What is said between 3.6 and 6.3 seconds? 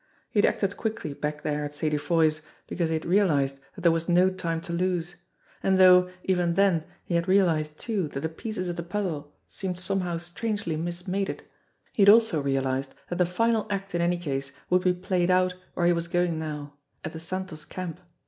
that there was no time to lose; and though,